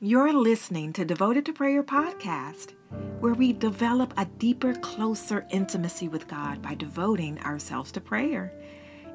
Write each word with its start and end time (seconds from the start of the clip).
You're 0.00 0.32
listening 0.32 0.92
to 0.92 1.04
Devoted 1.04 1.44
to 1.46 1.52
Prayer 1.52 1.82
podcast, 1.82 2.74
where 3.18 3.34
we 3.34 3.52
develop 3.52 4.14
a 4.16 4.26
deeper, 4.26 4.74
closer 4.74 5.44
intimacy 5.50 6.06
with 6.06 6.28
God 6.28 6.62
by 6.62 6.76
devoting 6.76 7.40
ourselves 7.40 7.90
to 7.90 8.00
prayer. 8.00 8.52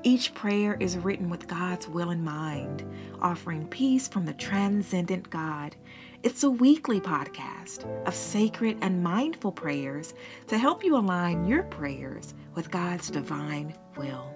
Each 0.03 0.33
prayer 0.33 0.75
is 0.81 0.97
written 0.97 1.29
with 1.29 1.47
God's 1.47 1.87
will 1.87 2.11
in 2.11 2.21
mind, 2.21 2.83
offering 3.21 3.65
peace 3.69 4.09
from 4.09 4.25
the 4.25 4.33
transcendent 4.33 5.29
God. 5.29 5.77
It's 6.21 6.43
a 6.43 6.51
weekly 6.51 6.99
podcast 6.99 7.85
of 8.05 8.13
sacred 8.13 8.77
and 8.81 9.01
mindful 9.01 9.53
prayers 9.53 10.13
to 10.47 10.57
help 10.57 10.83
you 10.83 10.97
align 10.97 11.47
your 11.47 11.63
prayers 11.63 12.33
with 12.55 12.69
God's 12.69 13.09
divine 13.09 13.73
will. 13.95 14.35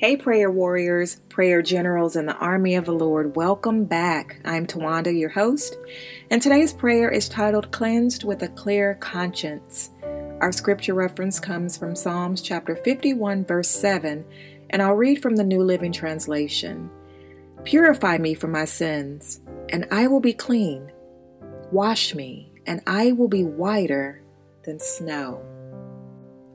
Hey, 0.00 0.16
prayer 0.16 0.50
warriors, 0.50 1.16
prayer 1.28 1.60
generals, 1.60 2.16
and 2.16 2.26
the 2.26 2.36
army 2.36 2.74
of 2.74 2.86
the 2.86 2.92
Lord, 2.94 3.36
welcome 3.36 3.84
back. 3.84 4.40
I'm 4.46 4.66
Tawanda, 4.66 5.12
your 5.12 5.28
host, 5.28 5.76
and 6.30 6.40
today's 6.40 6.72
prayer 6.72 7.10
is 7.10 7.28
titled 7.28 7.70
Cleansed 7.70 8.24
with 8.24 8.42
a 8.42 8.48
Clear 8.48 8.94
Conscience. 8.94 9.90
Our 10.40 10.52
scripture 10.52 10.94
reference 10.94 11.38
comes 11.38 11.76
from 11.76 11.94
Psalms 11.94 12.40
chapter 12.40 12.76
51, 12.76 13.44
verse 13.44 13.68
7, 13.68 14.24
and 14.70 14.80
I'll 14.80 14.94
read 14.94 15.20
from 15.20 15.36
the 15.36 15.44
New 15.44 15.62
Living 15.62 15.92
Translation. 15.92 16.88
Purify 17.64 18.16
me 18.16 18.32
from 18.32 18.52
my 18.52 18.64
sins, 18.64 19.42
and 19.68 19.86
I 19.90 20.06
will 20.06 20.20
be 20.20 20.32
clean. 20.32 20.90
Wash 21.72 22.14
me, 22.14 22.54
and 22.64 22.80
I 22.86 23.12
will 23.12 23.28
be 23.28 23.44
whiter 23.44 24.22
than 24.64 24.80
snow. 24.80 25.44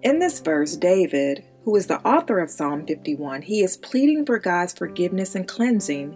In 0.01 0.17
this 0.17 0.39
verse, 0.39 0.75
David, 0.75 1.45
who 1.65 1.75
is 1.75 1.87
the 1.87 1.99
author 2.07 2.39
of 2.39 2.51
Psalm 2.51 2.85
51, 2.85 3.41
he 3.41 3.61
is 3.61 3.75
pleading 3.75 4.23
for 4.23 4.37
God's 4.37 4.71
forgiveness 4.71 5.33
and 5.33 5.47
cleansing 5.47 6.15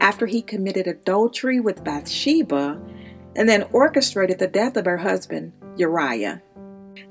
after 0.00 0.26
he 0.26 0.40
committed 0.40 0.86
adultery 0.86 1.58
with 1.58 1.82
Bathsheba 1.82 2.80
and 3.34 3.48
then 3.48 3.66
orchestrated 3.72 4.38
the 4.38 4.46
death 4.46 4.76
of 4.76 4.84
her 4.84 4.96
husband, 4.96 5.52
Uriah. 5.76 6.40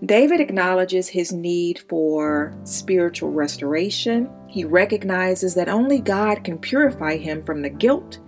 David 0.06 0.40
acknowledges 0.40 1.10
his 1.10 1.34
need 1.34 1.84
for 1.90 2.58
spiritual 2.64 3.32
restoration. 3.32 4.30
He 4.48 4.64
recognizes 4.64 5.54
that 5.56 5.68
only 5.68 6.00
God 6.00 6.46
can 6.46 6.58
purify 6.58 7.18
him 7.18 7.44
from 7.44 7.62
the 7.62 7.70
guilt 7.70 8.20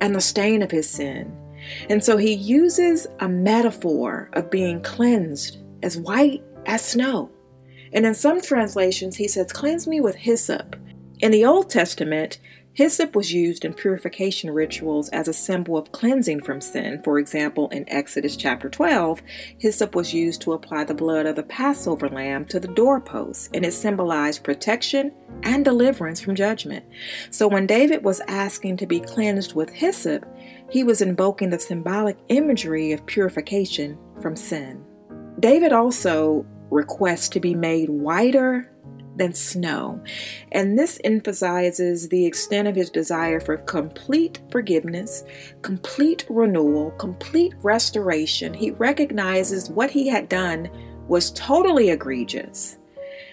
and 0.00 0.14
the 0.14 0.20
stain 0.20 0.62
of 0.62 0.70
his 0.70 0.90
sin. 0.90 1.32
And 1.88 2.02
so 2.02 2.16
he 2.16 2.34
uses 2.34 3.06
a 3.20 3.28
metaphor 3.28 4.30
of 4.32 4.50
being 4.50 4.82
cleansed 4.82 5.58
as 5.84 5.96
white 5.96 6.42
as 6.66 6.84
snow. 6.84 7.30
And 7.96 8.06
in 8.06 8.14
some 8.14 8.40
translations, 8.40 9.16
he 9.16 9.26
says, 9.26 9.52
Cleanse 9.52 9.88
me 9.88 10.00
with 10.00 10.14
hyssop. 10.14 10.76
In 11.20 11.32
the 11.32 11.44
Old 11.44 11.70
Testament, 11.70 12.38
Hyssop 12.76 13.16
was 13.16 13.32
used 13.32 13.64
in 13.64 13.72
purification 13.72 14.50
rituals 14.50 15.08
as 15.08 15.28
a 15.28 15.32
symbol 15.32 15.78
of 15.78 15.92
cleansing 15.92 16.42
from 16.42 16.60
sin. 16.60 17.00
For 17.02 17.18
example, 17.18 17.70
in 17.70 17.88
Exodus 17.88 18.36
chapter 18.36 18.68
12, 18.68 19.22
hyssop 19.56 19.94
was 19.94 20.12
used 20.12 20.42
to 20.42 20.52
apply 20.52 20.84
the 20.84 20.92
blood 20.92 21.24
of 21.24 21.36
the 21.36 21.42
Passover 21.42 22.10
lamb 22.10 22.44
to 22.44 22.60
the 22.60 22.68
doorposts, 22.68 23.48
and 23.54 23.64
it 23.64 23.72
symbolized 23.72 24.44
protection 24.44 25.10
and 25.42 25.64
deliverance 25.64 26.20
from 26.20 26.34
judgment. 26.34 26.84
So 27.30 27.48
when 27.48 27.66
David 27.66 28.04
was 28.04 28.20
asking 28.28 28.76
to 28.76 28.86
be 28.86 29.00
cleansed 29.00 29.54
with 29.54 29.70
hyssop, 29.70 30.26
he 30.70 30.84
was 30.84 31.00
invoking 31.00 31.48
the 31.48 31.58
symbolic 31.58 32.18
imagery 32.28 32.92
of 32.92 33.06
purification 33.06 33.96
from 34.20 34.36
sin. 34.36 34.84
David 35.40 35.72
also 35.72 36.44
requests 36.70 37.28
to 37.30 37.40
be 37.40 37.54
made 37.54 37.88
whiter 37.88 38.70
than 39.16 39.32
snow. 39.32 40.02
And 40.52 40.78
this 40.78 41.00
emphasizes 41.04 42.08
the 42.08 42.26
extent 42.26 42.68
of 42.68 42.76
his 42.76 42.90
desire 42.90 43.40
for 43.40 43.56
complete 43.56 44.40
forgiveness, 44.50 45.24
complete 45.62 46.26
renewal, 46.28 46.90
complete 46.92 47.54
restoration. 47.62 48.52
He 48.52 48.72
recognizes 48.72 49.70
what 49.70 49.90
he 49.90 50.08
had 50.08 50.28
done 50.28 50.68
was 51.08 51.30
totally 51.32 51.90
egregious. 51.90 52.78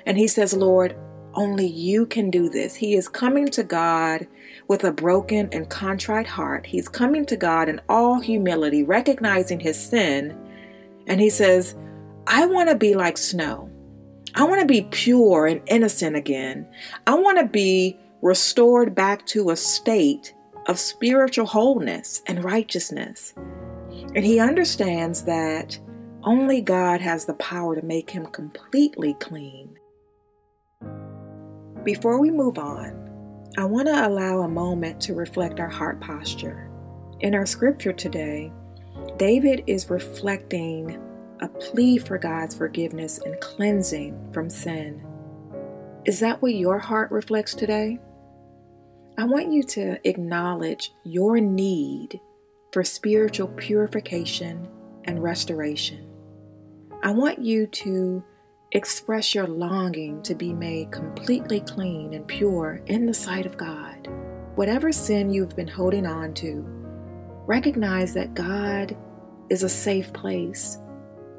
And 0.05 0.17
he 0.17 0.27
says, 0.27 0.53
Lord, 0.53 0.95
only 1.33 1.65
you 1.65 2.05
can 2.05 2.29
do 2.29 2.49
this. 2.49 2.75
He 2.75 2.93
is 2.93 3.07
coming 3.07 3.47
to 3.47 3.63
God 3.63 4.27
with 4.67 4.83
a 4.83 4.91
broken 4.91 5.49
and 5.51 5.69
contrite 5.69 6.27
heart. 6.27 6.65
He's 6.65 6.87
coming 6.87 7.25
to 7.25 7.35
God 7.35 7.69
in 7.69 7.81
all 7.89 8.19
humility, 8.19 8.83
recognizing 8.83 9.59
his 9.59 9.79
sin. 9.79 10.37
And 11.07 11.19
he 11.19 11.29
says, 11.29 11.75
I 12.27 12.45
want 12.45 12.69
to 12.69 12.75
be 12.75 12.95
like 12.95 13.17
snow. 13.17 13.69
I 14.35 14.45
want 14.45 14.61
to 14.61 14.67
be 14.67 14.83
pure 14.83 15.45
and 15.45 15.61
innocent 15.67 16.15
again. 16.15 16.67
I 17.05 17.15
want 17.15 17.37
to 17.39 17.45
be 17.45 17.99
restored 18.21 18.95
back 18.95 19.25
to 19.27 19.49
a 19.49 19.55
state 19.55 20.33
of 20.67 20.79
spiritual 20.79 21.45
wholeness 21.45 22.21
and 22.25 22.43
righteousness. 22.43 23.33
And 24.15 24.25
he 24.25 24.39
understands 24.39 25.23
that 25.23 25.77
only 26.23 26.61
God 26.61 27.01
has 27.01 27.25
the 27.25 27.33
power 27.35 27.75
to 27.75 27.85
make 27.85 28.09
him 28.09 28.25
completely 28.27 29.13
clean. 29.15 29.77
Before 31.83 32.19
we 32.19 32.31
move 32.31 32.57
on, 32.57 32.99
I 33.57 33.65
want 33.65 33.87
to 33.87 34.07
allow 34.07 34.39
a 34.39 34.47
moment 34.47 35.01
to 35.01 35.13
reflect 35.13 35.59
our 35.59 35.69
heart 35.69 35.99
posture. 35.99 36.71
In 37.19 37.35
our 37.35 37.45
scripture 37.45 37.93
today, 37.93 38.51
David 39.17 39.63
is 39.67 39.89
reflecting 39.89 40.97
a 41.43 41.49
plea 41.49 41.97
for 41.97 42.17
God's 42.17 42.55
forgiveness 42.55 43.17
and 43.17 43.39
cleansing 43.41 44.31
from 44.31 44.49
sin. 44.49 45.05
Is 46.05 46.21
that 46.21 46.41
what 46.41 46.55
your 46.55 46.79
heart 46.79 47.11
reflects 47.11 47.53
today? 47.53 47.99
I 49.17 49.25
want 49.25 49.51
you 49.51 49.61
to 49.63 49.99
acknowledge 50.07 50.93
your 51.03 51.41
need 51.41 52.21
for 52.71 52.81
spiritual 52.81 53.49
purification 53.49 54.69
and 55.03 55.21
restoration. 55.21 56.07
I 57.03 57.11
want 57.11 57.39
you 57.39 57.67
to 57.67 58.23
express 58.71 59.35
your 59.35 59.45
longing 59.45 60.23
to 60.23 60.35
be 60.35 60.53
made 60.53 60.91
completely 60.91 61.59
clean 61.59 62.13
and 62.13 62.25
pure 62.25 62.81
in 62.85 63.05
the 63.05 63.13
sight 63.13 63.45
of 63.45 63.57
God. 63.57 64.07
Whatever 64.55 64.93
sin 64.93 65.29
you've 65.29 65.57
been 65.57 65.67
holding 65.67 66.07
on 66.07 66.33
to, 66.35 66.63
recognize 67.45 68.13
that 68.13 68.33
God 68.33 68.95
is 69.49 69.63
a 69.63 69.69
safe 69.69 70.13
place 70.13 70.77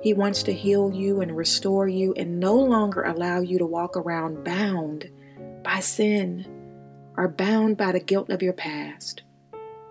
he 0.05 0.13
wants 0.13 0.43
to 0.43 0.53
heal 0.53 0.93
you 0.93 1.23
and 1.23 1.35
restore 1.35 1.89
you 1.89 2.13
and 2.19 2.39
no 2.39 2.55
longer 2.55 3.05
allow 3.05 3.41
you 3.41 3.57
to 3.59 3.65
walk 3.65 3.97
around 3.97 4.45
bound 4.45 5.09
by 5.63 5.81
sin 5.81 6.47
or 7.17 7.27
bound 7.27 7.79
by 7.79 7.91
the 7.91 8.01
guilt 8.01 8.29
of 8.29 8.43
your 8.43 8.53
past. 8.53 9.23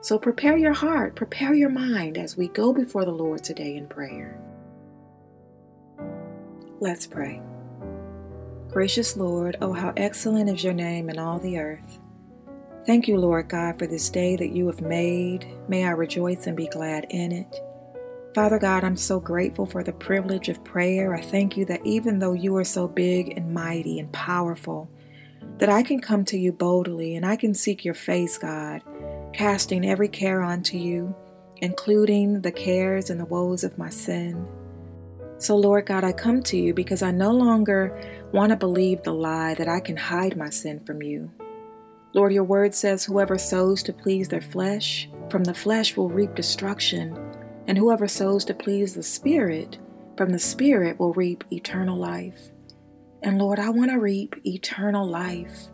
So 0.01 0.19
prepare 0.19 0.55
your 0.55 0.73
heart, 0.73 1.15
prepare 1.15 1.55
your 1.55 1.71
mind 1.71 2.19
as 2.19 2.37
we 2.37 2.47
go 2.49 2.71
before 2.71 3.05
the 3.05 3.11
Lord 3.11 3.43
today 3.43 3.75
in 3.75 3.87
prayer. 3.87 4.39
Let's 6.79 7.07
pray. 7.07 7.41
Gracious 8.69 9.17
Lord, 9.17 9.57
oh, 9.61 9.73
how 9.73 9.93
excellent 9.97 10.47
is 10.47 10.63
your 10.63 10.73
name 10.73 11.09
in 11.09 11.17
all 11.17 11.39
the 11.39 11.57
earth. 11.57 11.97
Thank 12.85 13.07
you, 13.07 13.17
Lord 13.17 13.49
God, 13.49 13.79
for 13.79 13.87
this 13.87 14.11
day 14.11 14.35
that 14.35 14.51
you 14.51 14.67
have 14.67 14.81
made. 14.81 15.47
May 15.67 15.85
I 15.85 15.91
rejoice 15.91 16.45
and 16.45 16.55
be 16.55 16.67
glad 16.67 17.07
in 17.09 17.31
it. 17.31 17.59
Father 18.33 18.57
God, 18.57 18.83
I'm 18.83 18.97
so 18.97 19.19
grateful 19.19 19.67
for 19.67 19.83
the 19.83 19.93
privilege 19.93 20.49
of 20.49 20.63
prayer. 20.63 21.13
I 21.13 21.21
thank 21.21 21.55
you 21.55 21.65
that 21.65 21.85
even 21.85 22.17
though 22.17 22.33
you 22.33 22.55
are 22.55 22.63
so 22.63 22.87
big 22.87 23.37
and 23.37 23.53
mighty 23.53 23.99
and 23.99 24.11
powerful, 24.11 24.89
that 25.59 25.69
I 25.69 25.83
can 25.83 25.99
come 25.99 26.25
to 26.25 26.37
you 26.37 26.51
boldly 26.51 27.15
and 27.15 27.27
I 27.27 27.35
can 27.35 27.53
seek 27.53 27.85
your 27.85 27.93
face, 27.93 28.39
God, 28.39 28.81
casting 29.33 29.85
every 29.85 30.07
care 30.07 30.41
onto 30.41 30.77
you, 30.77 31.15
including 31.57 32.41
the 32.41 32.51
cares 32.51 33.11
and 33.11 33.19
the 33.19 33.25
woes 33.25 33.63
of 33.63 33.77
my 33.77 33.89
sin. 33.89 34.47
So, 35.37 35.55
Lord 35.55 35.85
God, 35.85 36.03
I 36.03 36.11
come 36.11 36.41
to 36.43 36.57
you 36.57 36.73
because 36.73 37.03
I 37.03 37.11
no 37.11 37.29
longer 37.29 38.27
want 38.31 38.49
to 38.49 38.55
believe 38.55 39.03
the 39.03 39.13
lie 39.13 39.53
that 39.53 39.67
I 39.67 39.79
can 39.79 39.97
hide 39.97 40.37
my 40.37 40.49
sin 40.49 40.79
from 40.83 41.03
you. 41.03 41.29
Lord, 42.13 42.33
your 42.33 42.45
word 42.45 42.73
says, 42.73 43.05
Whoever 43.05 43.37
sows 43.37 43.83
to 43.83 43.93
please 43.93 44.27
their 44.27 44.41
flesh, 44.41 45.07
from 45.29 45.43
the 45.43 45.53
flesh 45.53 45.95
will 45.95 46.09
reap 46.09 46.33
destruction 46.33 47.15
and 47.67 47.77
whoever 47.77 48.07
sows 48.07 48.45
to 48.45 48.53
please 48.53 48.93
the 48.93 49.03
Spirit, 49.03 49.77
from 50.17 50.31
the 50.31 50.39
Spirit 50.39 50.99
will 50.99 51.13
reap 51.13 51.43
eternal 51.51 51.97
life. 51.97 52.49
And 53.21 53.39
Lord, 53.39 53.59
I 53.59 53.69
want 53.69 53.91
to 53.91 53.99
reap 53.99 54.35
eternal 54.45 55.07
life. 55.07 55.69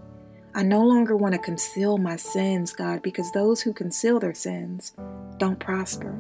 I 0.54 0.64
no 0.64 0.84
longer 0.84 1.16
want 1.16 1.34
to 1.34 1.40
conceal 1.40 1.98
my 1.98 2.16
sins, 2.16 2.74
God, 2.74 3.02
because 3.02 3.32
those 3.32 3.62
who 3.62 3.74
conceal 3.74 4.20
their 4.20 4.34
sins 4.34 4.94
don't 5.38 5.60
prosper. 5.60 6.20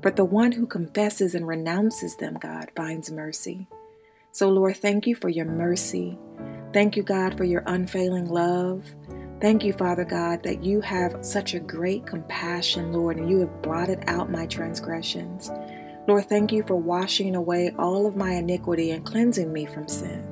But 0.00 0.16
the 0.16 0.24
one 0.24 0.52
who 0.52 0.66
confesses 0.66 1.34
and 1.34 1.46
renounces 1.46 2.16
them, 2.16 2.34
God, 2.34 2.70
finds 2.74 3.10
mercy. 3.10 3.66
So, 4.32 4.48
Lord, 4.48 4.76
thank 4.76 5.06
you 5.06 5.14
for 5.14 5.28
your 5.28 5.44
mercy. 5.44 6.18
Thank 6.72 6.96
you, 6.96 7.02
God, 7.02 7.36
for 7.36 7.44
your 7.44 7.62
unfailing 7.66 8.28
love. 8.28 8.84
Thank 9.42 9.64
you, 9.64 9.72
Father 9.72 10.04
God, 10.04 10.44
that 10.44 10.62
you 10.62 10.80
have 10.82 11.16
such 11.20 11.54
a 11.54 11.60
great 11.60 12.06
compassion, 12.06 12.92
Lord, 12.92 13.16
and 13.16 13.28
you 13.28 13.40
have 13.40 13.60
blotted 13.60 14.04
out 14.06 14.30
my 14.30 14.46
transgressions. 14.46 15.50
Lord, 16.06 16.26
thank 16.26 16.52
you 16.52 16.62
for 16.62 16.76
washing 16.76 17.34
away 17.34 17.72
all 17.76 18.06
of 18.06 18.14
my 18.14 18.34
iniquity 18.34 18.92
and 18.92 19.04
cleansing 19.04 19.52
me 19.52 19.66
from 19.66 19.88
sin. 19.88 20.24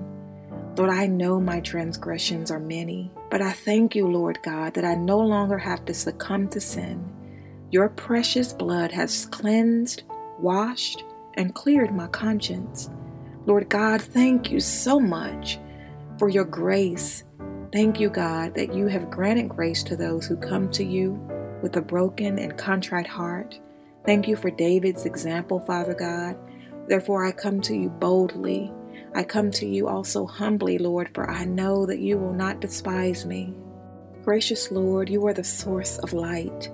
Lord, 0.77 0.91
I 0.91 1.07
know 1.07 1.41
my 1.41 1.59
transgressions 1.59 2.53
are 2.53 2.61
many, 2.61 3.11
but 3.31 3.43
I 3.43 3.51
thank 3.51 3.97
you, 3.97 4.07
Lord 4.07 4.39
God, 4.45 4.75
that 4.75 4.85
I 4.85 4.95
no 4.95 5.19
longer 5.19 5.59
have 5.59 5.85
to 5.87 5.95
succumb 5.95 6.49
to 6.51 6.61
sin, 6.61 7.05
Your 7.73 7.89
precious 7.89 8.53
blood 8.53 8.93
has 8.93 9.27
cleansed, 9.27 10.05
washed, 10.39 11.03
and 11.35 11.55
cleared 11.55 11.93
my 11.93 12.07
conscience. 12.09 12.91
Lord 13.45 13.69
God, 13.69 14.01
thank 14.01 14.53
you 14.53 14.61
so 14.61 15.01
much 15.01 15.59
for 16.17 16.29
your 16.29 16.45
grace. 16.45 17.25
Thank 17.73 18.01
you, 18.01 18.11
God, 18.11 18.57
that 18.57 18.75
you 18.75 18.89
have 18.89 19.11
granted 19.11 19.49
grace 19.49 19.85
to 19.85 19.97
those 19.97 20.27
who 20.27 20.37
come 20.37 20.71
to 20.73 20.85
you 20.85 21.13
with 21.63 21.77
a 21.77 21.81
broken 21.81 22.39
and 22.39 22.59
contrite 22.59 23.07
heart. 23.07 23.61
Thank 24.05 24.27
you 24.27 24.35
for 24.35 24.51
David's 24.51 25.05
example, 25.07 25.61
Father 25.61 25.95
God. 25.95 26.37
Therefore, 26.89 27.25
I 27.25 27.31
come 27.31 27.61
to 27.63 27.77
you 27.77 27.89
boldly. 27.89 28.73
I 29.15 29.23
come 29.23 29.53
to 29.53 29.67
you 29.67 29.87
also 29.87 30.27
humbly, 30.27 30.79
Lord, 30.79 31.11
for 31.15 31.31
I 31.31 31.45
know 31.45 31.87
that 31.87 32.01
you 32.01 32.19
will 32.19 32.33
not 32.33 32.61
despise 32.61 33.25
me. 33.25 33.55
Gracious 34.25 34.73
Lord, 34.73 35.09
you 35.09 35.25
are 35.29 35.35
the 35.35 35.45
source 35.45 35.99
of 35.99 36.13
light. 36.13 36.71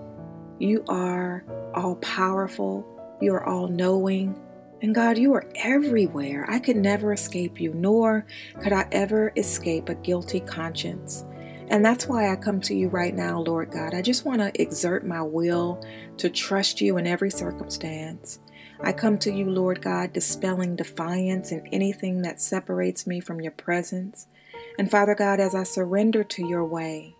You 0.59 0.83
are 0.89 1.45
all 1.75 1.97
powerful. 1.97 2.87
You 3.21 3.35
are 3.35 3.47
all 3.47 3.69
knowing. 3.69 4.35
And 4.83 4.95
God, 4.95 5.17
you 5.17 5.33
are 5.35 5.49
everywhere. 5.57 6.45
I 6.49 6.59
could 6.59 6.77
never 6.77 7.13
escape 7.13 7.61
you, 7.61 7.73
nor 7.73 8.27
could 8.63 8.73
I 8.73 8.87
ever 8.93 9.33
escape 9.37 9.89
a 9.89 9.95
guilty 9.95 10.41
conscience. 10.41 11.25
And 11.69 11.85
that's 11.85 12.07
why 12.07 12.31
I 12.31 12.37
come 12.37 12.61
to 12.63 12.75
you 12.75 12.89
right 12.89 13.15
now, 13.15 13.41
Lord 13.41 13.71
God. 13.71 13.95
I 13.95 14.03
just 14.03 14.25
want 14.25 14.41
to 14.41 14.63
exert 14.63 15.07
my 15.07 15.23
will 15.23 15.83
to 16.19 16.29
trust 16.29 16.81
you 16.81 16.97
in 16.99 17.07
every 17.07 17.31
circumstance. 17.31 18.39
I 18.83 18.93
come 18.93 19.19
to 19.19 19.33
you, 19.33 19.51
Lord 19.51 19.81
God, 19.81 20.13
dispelling 20.13 20.77
defiance 20.77 21.51
in 21.51 21.67
anything 21.73 22.23
that 22.23 22.41
separates 22.41 23.07
me 23.07 23.21
from 23.21 23.41
your 23.41 23.53
presence. 23.53 24.27
And 24.79 24.91
Father 24.91 25.15
God, 25.15 25.41
as 25.41 25.55
I 25.55 25.63
surrender 25.63 26.23
to 26.23 26.47
your 26.47 26.65
way, 26.65 27.17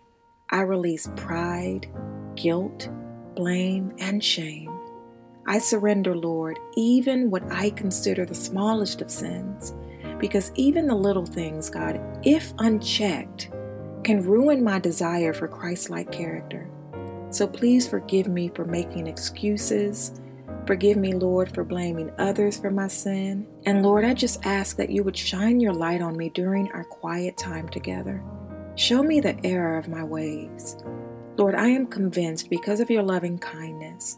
I 0.49 0.61
release 0.61 1.09
pride, 1.15 1.87
guilt, 2.35 2.89
blame, 3.35 3.93
and 3.97 4.23
shame. 4.23 4.76
I 5.49 5.59
surrender, 5.59 6.13
Lord, 6.13 6.59
even 6.75 7.31
what 7.31 7.49
I 7.49 7.69
consider 7.69 8.25
the 8.25 8.35
smallest 8.35 9.01
of 9.01 9.09
sins, 9.09 9.73
because 10.19 10.51
even 10.55 10.87
the 10.87 10.95
little 10.95 11.25
things, 11.25 11.69
God, 11.69 12.01
if 12.23 12.53
unchecked, 12.59 13.49
can 14.03 14.21
ruin 14.21 14.61
my 14.61 14.77
desire 14.77 15.33
for 15.33 15.47
Christ 15.47 15.89
like 15.89 16.11
character. 16.11 16.69
So 17.29 17.47
please 17.47 17.87
forgive 17.87 18.27
me 18.27 18.49
for 18.49 18.65
making 18.65 19.07
excuses. 19.07 20.19
Forgive 20.65 20.97
me, 20.97 21.13
Lord, 21.13 21.53
for 21.53 21.63
blaming 21.63 22.11
others 22.17 22.59
for 22.59 22.69
my 22.69 22.89
sin. 22.89 23.47
And 23.65 23.83
Lord, 23.83 24.03
I 24.03 24.13
just 24.13 24.45
ask 24.45 24.75
that 24.75 24.89
you 24.89 25.01
would 25.05 25.15
shine 25.15 25.61
your 25.61 25.73
light 25.73 26.01
on 26.01 26.17
me 26.17 26.29
during 26.29 26.69
our 26.73 26.83
quiet 26.83 27.37
time 27.37 27.69
together. 27.69 28.21
Show 28.75 29.01
me 29.01 29.21
the 29.21 29.39
error 29.45 29.77
of 29.77 29.87
my 29.87 30.03
ways. 30.03 30.75
Lord, 31.37 31.55
I 31.55 31.67
am 31.67 31.87
convinced 31.87 32.49
because 32.49 32.81
of 32.81 32.89
your 32.89 33.03
loving 33.03 33.37
kindness 33.37 34.17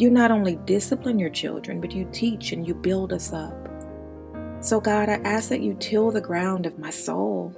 you 0.00 0.08
not 0.08 0.30
only 0.30 0.56
discipline 0.64 1.18
your 1.18 1.30
children, 1.30 1.78
but 1.80 1.92
you 1.92 2.08
teach 2.10 2.52
and 2.52 2.66
you 2.66 2.74
build 2.74 3.12
us 3.12 3.34
up. 3.34 3.68
So, 4.60 4.80
God, 4.80 5.10
I 5.10 5.20
ask 5.24 5.50
that 5.50 5.60
you 5.60 5.74
till 5.74 6.10
the 6.10 6.20
ground 6.20 6.64
of 6.64 6.78
my 6.78 6.90
soul. 6.90 7.54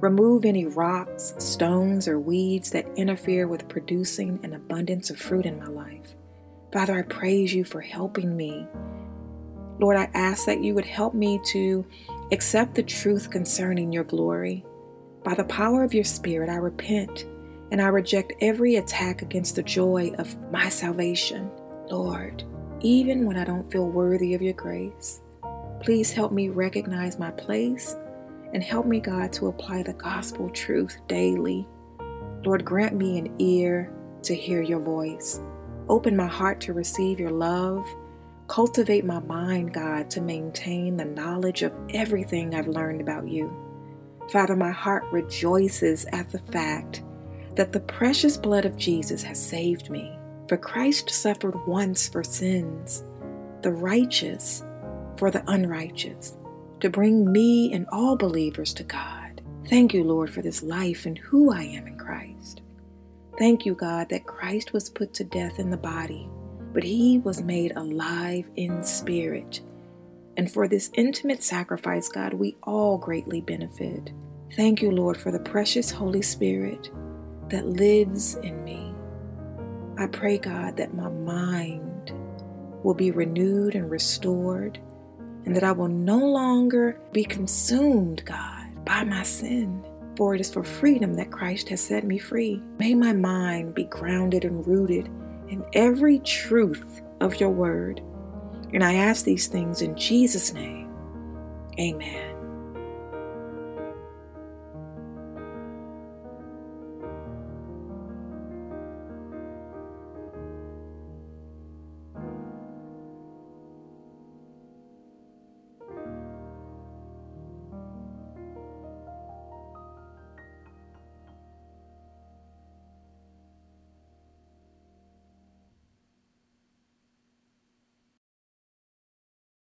Remove 0.00 0.44
any 0.44 0.64
rocks, 0.64 1.34
stones, 1.38 2.08
or 2.08 2.18
weeds 2.18 2.70
that 2.70 2.86
interfere 2.96 3.48
with 3.48 3.68
producing 3.68 4.40
an 4.42 4.54
abundance 4.54 5.10
of 5.10 5.18
fruit 5.18 5.44
in 5.44 5.58
my 5.58 5.66
life. 5.66 6.14
Father, 6.72 6.98
I 6.98 7.02
praise 7.02 7.52
you 7.54 7.64
for 7.64 7.80
helping 7.80 8.34
me. 8.34 8.66
Lord, 9.78 9.96
I 9.96 10.08
ask 10.14 10.46
that 10.46 10.62
you 10.62 10.74
would 10.74 10.86
help 10.86 11.14
me 11.14 11.38
to 11.46 11.84
accept 12.32 12.74
the 12.74 12.82
truth 12.82 13.30
concerning 13.30 13.92
your 13.92 14.04
glory. 14.04 14.64
By 15.22 15.34
the 15.34 15.44
power 15.44 15.84
of 15.84 15.92
your 15.92 16.04
Spirit, 16.04 16.48
I 16.48 16.56
repent 16.56 17.26
and 17.70 17.80
I 17.80 17.88
reject 17.88 18.32
every 18.40 18.76
attack 18.76 19.20
against 19.20 19.56
the 19.56 19.62
joy 19.62 20.12
of 20.18 20.36
my 20.50 20.68
salvation. 20.68 21.50
Lord, 21.90 22.44
even 22.80 23.26
when 23.26 23.36
I 23.36 23.44
don't 23.44 23.70
feel 23.70 23.88
worthy 23.88 24.34
of 24.34 24.42
your 24.42 24.54
grace, 24.54 25.20
please 25.80 26.12
help 26.12 26.32
me 26.32 26.48
recognize 26.48 27.18
my 27.18 27.30
place 27.32 27.96
and 28.52 28.62
help 28.62 28.86
me, 28.86 29.00
God, 29.00 29.32
to 29.34 29.48
apply 29.48 29.82
the 29.82 29.92
gospel 29.94 30.48
truth 30.50 30.96
daily. 31.08 31.66
Lord, 32.44 32.64
grant 32.64 32.94
me 32.94 33.18
an 33.18 33.34
ear 33.38 33.92
to 34.22 34.34
hear 34.34 34.62
your 34.62 34.80
voice. 34.80 35.40
Open 35.88 36.16
my 36.16 36.26
heart 36.26 36.60
to 36.62 36.72
receive 36.72 37.20
your 37.20 37.30
love. 37.30 37.86
Cultivate 38.48 39.04
my 39.04 39.20
mind, 39.20 39.74
God, 39.74 40.08
to 40.10 40.20
maintain 40.20 40.96
the 40.96 41.04
knowledge 41.04 41.62
of 41.62 41.72
everything 41.90 42.54
I've 42.54 42.68
learned 42.68 43.00
about 43.00 43.28
you. 43.28 43.52
Father, 44.30 44.56
my 44.56 44.70
heart 44.70 45.04
rejoices 45.12 46.06
at 46.12 46.30
the 46.30 46.38
fact 46.38 47.02
that 47.56 47.72
the 47.72 47.80
precious 47.80 48.36
blood 48.36 48.64
of 48.64 48.76
Jesus 48.76 49.22
has 49.22 49.38
saved 49.38 49.90
me. 49.90 50.16
For 50.48 50.56
Christ 50.58 51.08
suffered 51.08 51.54
once 51.66 52.08
for 52.08 52.22
sins, 52.22 53.04
the 53.62 53.72
righteous 53.72 54.62
for 55.16 55.30
the 55.30 55.42
unrighteous, 55.50 56.36
to 56.80 56.90
bring 56.90 57.30
me 57.30 57.72
and 57.72 57.86
all 57.90 58.16
believers 58.16 58.74
to 58.74 58.84
God. 58.84 59.40
Thank 59.68 59.94
you, 59.94 60.04
Lord, 60.04 60.30
for 60.30 60.42
this 60.42 60.62
life 60.62 61.06
and 61.06 61.16
who 61.16 61.50
I 61.50 61.62
am 61.62 61.86
in 61.86 61.96
Christ. 61.96 62.60
Thank 63.38 63.64
you, 63.64 63.74
God, 63.74 64.10
that 64.10 64.26
Christ 64.26 64.74
was 64.74 64.90
put 64.90 65.14
to 65.14 65.24
death 65.24 65.58
in 65.58 65.70
the 65.70 65.78
body, 65.78 66.28
but 66.74 66.84
he 66.84 67.20
was 67.20 67.42
made 67.42 67.72
alive 67.76 68.44
in 68.56 68.82
spirit. 68.82 69.62
And 70.36 70.50
for 70.50 70.68
this 70.68 70.90
intimate 70.94 71.42
sacrifice, 71.42 72.08
God, 72.08 72.34
we 72.34 72.56
all 72.64 72.98
greatly 72.98 73.40
benefit. 73.40 74.12
Thank 74.56 74.82
you, 74.82 74.90
Lord, 74.90 75.16
for 75.16 75.32
the 75.32 75.40
precious 75.40 75.90
Holy 75.90 76.22
Spirit 76.22 76.90
that 77.48 77.66
lives 77.66 78.34
in 78.36 78.62
me 78.62 78.83
I 79.98 80.06
pray, 80.06 80.38
God, 80.38 80.76
that 80.76 80.94
my 80.94 81.08
mind 81.08 82.12
will 82.82 82.94
be 82.94 83.10
renewed 83.10 83.74
and 83.74 83.90
restored, 83.90 84.78
and 85.44 85.54
that 85.54 85.64
I 85.64 85.72
will 85.72 85.88
no 85.88 86.18
longer 86.18 87.00
be 87.12 87.24
consumed, 87.24 88.24
God, 88.24 88.84
by 88.84 89.04
my 89.04 89.22
sin. 89.22 89.84
For 90.16 90.34
it 90.34 90.40
is 90.40 90.52
for 90.52 90.62
freedom 90.62 91.14
that 91.14 91.32
Christ 91.32 91.68
has 91.70 91.80
set 91.80 92.04
me 92.04 92.18
free. 92.18 92.62
May 92.78 92.94
my 92.94 93.12
mind 93.12 93.74
be 93.74 93.84
grounded 93.84 94.44
and 94.44 94.66
rooted 94.66 95.06
in 95.48 95.64
every 95.72 96.20
truth 96.20 97.02
of 97.20 97.40
your 97.40 97.50
word. 97.50 98.00
And 98.72 98.84
I 98.84 98.94
ask 98.94 99.24
these 99.24 99.46
things 99.46 99.82
in 99.82 99.96
Jesus' 99.96 100.52
name. 100.52 100.88
Amen. 101.78 102.33